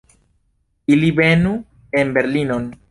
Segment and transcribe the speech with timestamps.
[0.95, 1.53] Ili venu
[2.03, 2.71] en Berlinon!